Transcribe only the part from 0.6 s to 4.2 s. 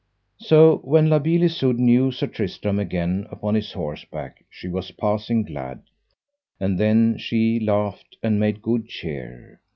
when La Beale Isoud knew Sir Tristram again upon his horse